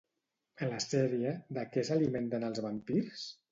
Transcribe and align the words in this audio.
A 0.65 0.69
la 0.71 0.79
sèrie, 0.85 1.35
de 1.59 1.67
què 1.75 1.85
s'alimenten 1.91 2.49
els 2.51 2.65
vampirs? 2.69 3.25